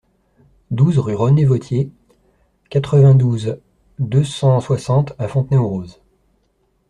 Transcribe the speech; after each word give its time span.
douze 0.71 0.97
rue 0.97 1.13
René 1.13 1.45
Vauthier, 1.45 1.91
quatre-vingt-douze, 2.71 3.59
deux 3.99 4.23
cent 4.23 4.59
soixante 4.59 5.13
à 5.19 5.27
Fontenay-aux-Roses 5.27 6.01